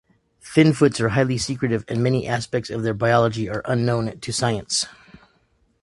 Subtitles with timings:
[0.41, 4.87] Finfoots are highly secretive and many aspects of their biology are unknown to science.